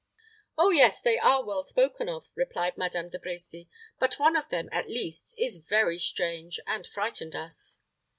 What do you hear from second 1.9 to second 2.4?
of,"